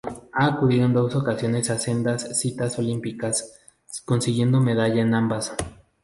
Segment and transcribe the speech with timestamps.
[0.33, 3.59] Ha acudido en dos ocasiones a sendas citas olímpicas
[4.03, 5.53] consiguiendo medalla en ambas.